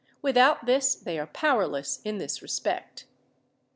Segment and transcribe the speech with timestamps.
[0.23, 3.05] Without this they are powerless in this respect.